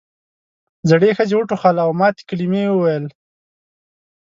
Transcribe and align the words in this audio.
زړې 0.89 1.09
ښځې 1.17 1.35
وټوخل 1.37 1.75
او 1.83 1.89
ماتې 1.99 2.23
کلمې 2.29 2.61
یې 2.67 2.71
وویل. 2.73 3.05